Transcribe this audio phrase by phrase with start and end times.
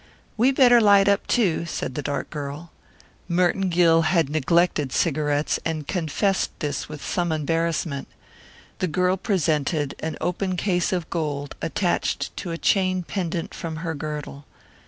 [0.35, 2.71] "We better light up, too," said the dark girl.
[3.27, 8.07] Merton Gill had neglected cigarettes and confessed this with some embarrassment.
[8.79, 13.93] The girl presented an open case of gold attached to a chain pendent from her
[13.93, 14.45] girdle.